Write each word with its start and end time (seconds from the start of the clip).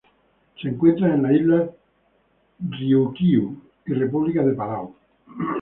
Se 0.59 0.67
encuentran 0.67 1.11
en 1.11 1.21
las 1.21 1.31
Islas 1.33 1.69
Ryukyu 2.59 3.55
y 3.85 3.93
República 3.93 4.41
de 4.43 4.53
Palau. 4.55 4.95